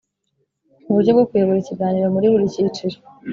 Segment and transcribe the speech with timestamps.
[0.89, 2.97] Uburyo bwo kuyobora i kiganiro muri buri cyiciro